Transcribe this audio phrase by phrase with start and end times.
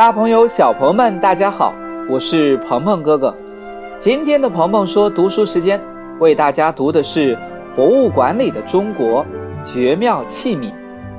[0.00, 1.74] 大朋友、小朋友们，大家好，
[2.08, 3.36] 我是鹏鹏哥哥。
[3.98, 5.78] 今天的鹏鹏说读书时间，
[6.20, 7.36] 为大家读的是
[7.76, 9.26] 《博物馆里的中国：
[9.62, 10.72] 绝妙器皿》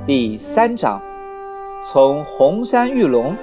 [0.04, 1.00] 第三章，
[1.84, 3.36] 从红山玉龙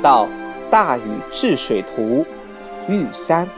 [0.00, 0.28] 到
[0.70, 2.24] 大禹治水图
[2.88, 3.48] 玉山，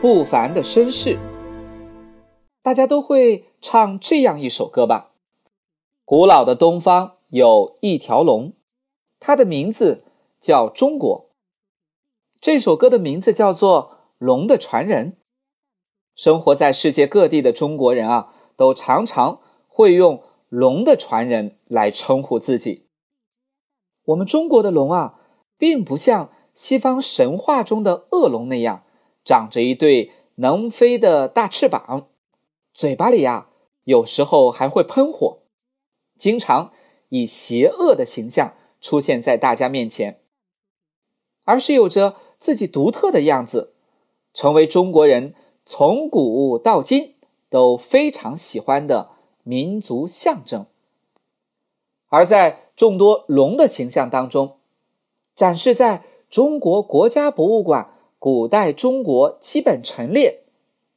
[0.00, 1.16] 不凡的身世。
[2.64, 5.10] 大家都会唱这样一首歌吧？
[6.04, 8.54] 古老的东方有一条龙。
[9.18, 10.04] 它的名字
[10.40, 11.30] 叫中国。
[12.40, 15.12] 这首歌的名字叫做《龙的传人》。
[16.14, 22.86] 生活在世界各地的中国人啊，都常常会用“龙的传人”来称呼自己。
[24.04, 25.20] 我们中国的龙啊，
[25.58, 28.84] 并不像西方神话中的恶龙那样，
[29.24, 32.08] 长着一对能飞的大翅膀，
[32.72, 33.48] 嘴巴里呀，
[33.84, 35.40] 有时候还会喷火，
[36.16, 36.72] 经常
[37.08, 38.54] 以邪恶的形象。
[38.80, 40.20] 出现在大家面前，
[41.44, 43.74] 而是有着自己独特的样子，
[44.32, 47.14] 成为中国人从古到今
[47.48, 49.10] 都非常喜欢的
[49.42, 50.66] 民族象征。
[52.08, 54.58] 而在众多龙的形象当中，
[55.34, 60.44] 展示在中国国家博物馆古代中国基本陈列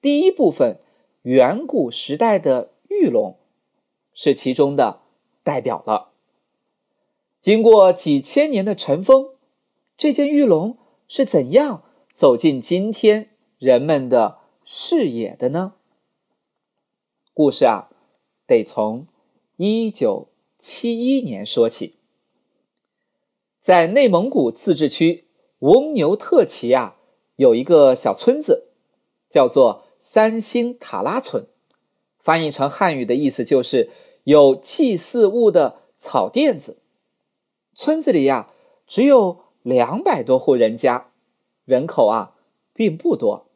[0.01, 0.79] 第一部分
[1.23, 3.37] 远古时代的玉龙，
[4.13, 5.01] 是其中的
[5.43, 6.09] 代表了。
[7.41, 9.29] 经过几千年的尘封，
[9.97, 15.75] 这件玉龙是怎样走进今天人们的视野的呢？
[17.33, 17.89] 故事啊，
[18.45, 19.07] 得从
[19.55, 21.95] 一九七一年说起。
[23.61, 26.97] 在内蒙古自治区翁牛特旗啊，
[27.37, 28.67] 有一个小村子，
[29.29, 31.47] 叫做三星塔拉村，
[32.19, 33.89] 翻译成汉语的意思就是
[34.25, 36.79] 有祭祀物的草垫子。
[37.81, 38.51] 村子里呀，
[38.85, 41.11] 只有两百多户人家，
[41.63, 42.35] 人口啊
[42.73, 43.47] 并不多。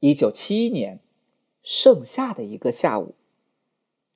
[0.00, 1.00] 一九七一年
[1.62, 3.14] 盛夏的一个下午，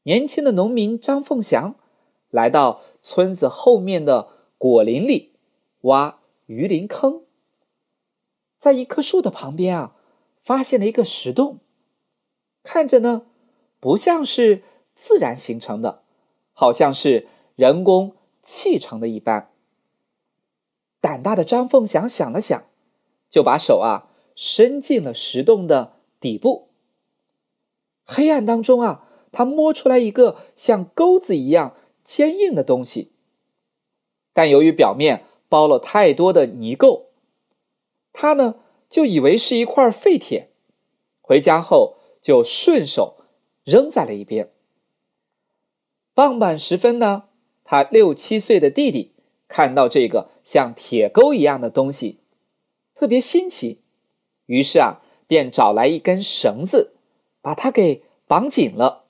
[0.03, 1.77] 年轻的农民张凤祥
[2.29, 5.33] 来到村子后面的果林里
[5.81, 7.23] 挖鱼鳞坑，
[8.59, 9.97] 在一棵树的旁边啊，
[10.43, 11.61] 发现了一个石洞，
[12.63, 13.23] 看着呢
[13.81, 14.63] 不像是
[14.95, 16.03] 自然形成的，
[16.53, 17.27] 好像是
[17.57, 18.15] 人工。
[18.45, 19.51] 砌成的一般。
[21.01, 22.65] 胆大的张凤祥想了想，
[23.29, 26.69] 就把手啊伸进了石洞的底部。
[28.05, 31.75] 黑暗当中啊，他摸出来一个像钩子一样
[32.05, 33.13] 坚硬的东西，
[34.33, 37.07] 但由于表面包了太多的泥垢，
[38.13, 38.57] 他呢
[38.89, 40.51] 就以为是一块废铁。
[41.21, 43.17] 回家后就顺手
[43.65, 44.53] 扔在了一边。
[46.15, 47.25] 傍晚时分呢。
[47.65, 49.13] 他六七岁的弟弟
[49.49, 52.21] 看到这个像铁钩一样的东西，
[52.95, 53.81] 特别新奇，
[54.47, 56.93] 于是啊，便找来一根绳子，
[57.41, 59.05] 把它给绑紧了，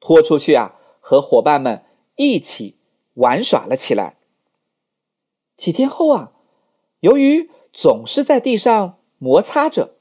[0.00, 1.84] 拖出去啊，和伙伴们
[2.16, 2.76] 一起
[3.14, 4.16] 玩耍了起来。
[5.56, 6.32] 几天后啊，
[7.00, 9.96] 由于总是在地上摩擦着，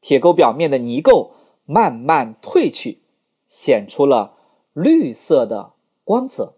[0.00, 1.32] 铁钩表面的泥垢
[1.66, 3.02] 慢慢褪去，
[3.48, 4.38] 显出了
[4.72, 6.55] 绿色的光泽。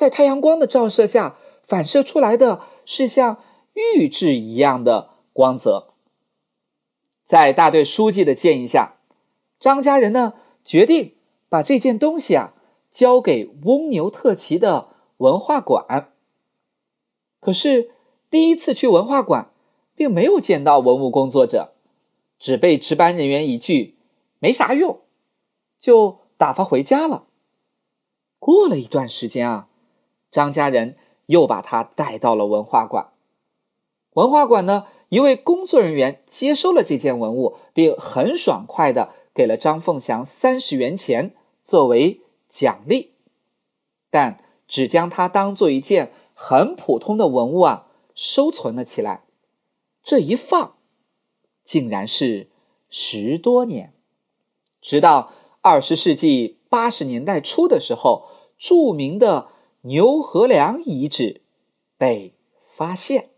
[0.00, 3.38] 在太阳光的照射下，反射出来的是像
[3.74, 5.92] 玉质一样的光泽。
[7.22, 8.96] 在大队书记的建议下，
[9.58, 10.32] 张家人呢
[10.64, 11.16] 决定
[11.50, 12.54] 把这件东西啊
[12.90, 16.14] 交给翁牛特旗的文化馆。
[17.38, 17.90] 可是
[18.30, 19.50] 第一次去文化馆，
[19.94, 21.74] 并没有见到文物工作者，
[22.38, 23.98] 只被值班人员一句
[24.40, 25.02] “没啥用”，
[25.78, 27.26] 就打发回家了。
[28.38, 29.66] 过了一段时间啊。
[30.30, 30.96] 张家人
[31.26, 33.12] 又把他带到了文化馆。
[34.14, 43.12] 文化馆呢，一位工作人员接收了这件文物，并很爽快的给了张凤祥三十元钱作为奖励，
[44.10, 49.22] 但只将它当做一件很普通的文物啊收存了起来。
[50.02, 50.74] 这一放，
[51.62, 52.50] 竟然是
[52.88, 53.94] 十多年，
[54.80, 58.26] 直到二十世纪八十年代初的时候，
[58.58, 59.48] 著名的。
[59.82, 61.40] 牛河梁遗址
[61.96, 62.34] 被
[62.68, 63.30] 发现，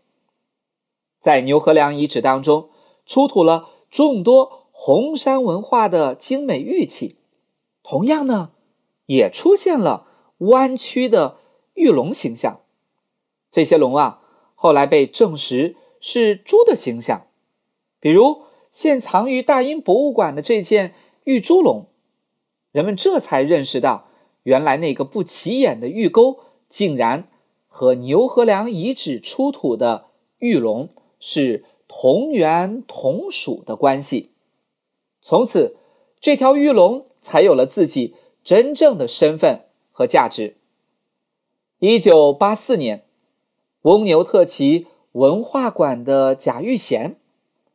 [1.17, 2.69] 在牛河梁遗址当中
[3.05, 7.15] 出土了众多红山文化的精美玉器，
[7.81, 8.51] 同样呢，
[9.05, 10.05] 也出现了
[10.39, 11.37] 弯曲的
[11.75, 12.59] 玉龙形象。
[13.49, 14.21] 这些龙啊，
[14.53, 17.27] 后来被证实是猪的形象，
[18.01, 20.93] 比如现藏于大英博物馆的这件
[21.23, 21.85] 玉猪龙，
[22.73, 24.09] 人们这才认识到。
[24.43, 27.27] 原来那个不起眼的玉钩，竟然
[27.67, 30.05] 和牛河梁遗址出土的
[30.39, 34.31] 玉龙是同源同属的关系。
[35.21, 35.77] 从此，
[36.19, 40.57] 这条玉龙才有了自己真正的身份和价值。
[41.79, 43.05] 一九八四年，
[43.83, 47.17] 翁牛特旗文化馆的贾玉贤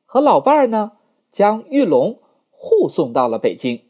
[0.04, 0.92] 和老伴儿呢，
[1.30, 2.18] 将玉龙
[2.50, 3.82] 护送到了北京，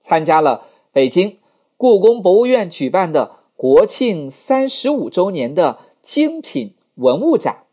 [0.00, 1.38] 参加了北京
[1.78, 3.38] 故宫博物院举办的。
[3.54, 7.64] 国庆三十五周年的精品文物展。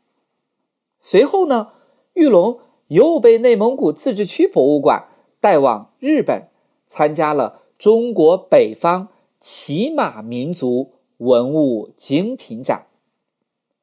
[0.97, 1.73] 随后呢，
[2.13, 2.57] 玉龙
[2.87, 5.07] 又被内蒙古自治区博物馆
[5.39, 6.47] 带往日本，
[6.87, 9.09] 参加了中国北方
[9.39, 12.87] 骑马民族文物精品展。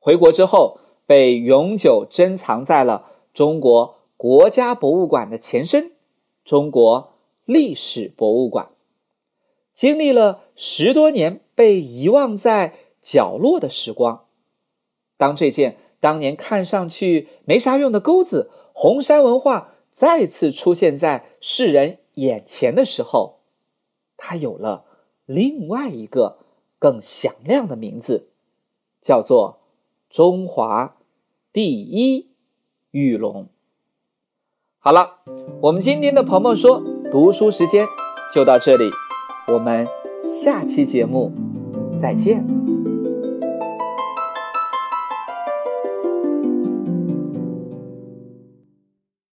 [0.00, 5.92] 回国之后，被永久珍藏在了中国国家博物馆的前身——
[6.44, 7.12] 中国
[7.44, 8.71] 历史博物馆。
[9.72, 11.40] 经历了十多年。
[11.54, 14.24] 被遗忘在角落的时光，
[15.19, 23.40] 当这件当年看上去没啥用的钩子——红山文化再次出现在世人眼前的时候，
[24.16, 24.86] 它有了
[25.26, 26.38] 另外一个
[26.78, 28.30] 更响亮的名字，
[29.02, 29.60] 叫做
[30.08, 30.96] “中华
[31.52, 32.30] 第一
[32.92, 33.46] 玉龙”。
[34.80, 35.19] 好了，
[35.60, 36.82] 我们今天的鹏鹏说
[37.12, 37.86] 读书时间
[38.34, 38.90] 就到这里，
[39.52, 39.87] 我们。
[40.25, 41.32] 下期节目，
[42.00, 42.61] 再见。